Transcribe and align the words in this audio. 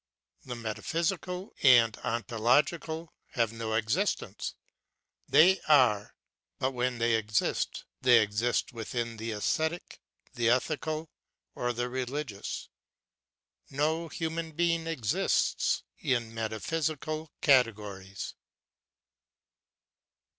The 0.45 0.55
metaphysical 0.55 1.53
and 1.61 1.95
ontological 1.97 3.13
have 3.33 3.53
no 3.53 3.75
existence; 3.75 4.55
they 5.29 5.61
are, 5.67 6.15
but 6.57 6.71
when 6.71 6.97
they 6.97 7.13
exist, 7.13 7.85
they 8.01 8.17
exist 8.19 8.73
within 8.73 9.17
the 9.17 9.29
esthetic, 9.31 9.99
the 10.33 10.49
ethical, 10.49 11.11
or 11.53 11.71
the 11.71 11.87
religious. 11.87 12.67
No 13.69 14.07
human 14.07 14.53
being 14.53 14.87
exists 14.87 15.83
in 15.99 16.33
metaphysical 16.33 17.29
categories. 17.41 18.33